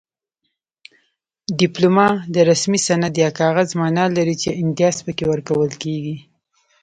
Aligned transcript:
ډیپلوما 1.59 2.07
د 2.33 2.35
رسمي 2.49 2.79
سند 2.87 3.13
یا 3.23 3.29
کاغذ 3.39 3.69
مانا 3.79 4.05
لري 4.17 4.35
چې 4.43 4.49
امتیاز 4.63 4.95
پکې 5.05 5.25
ورکول 5.31 5.71
کیږي 5.83 6.15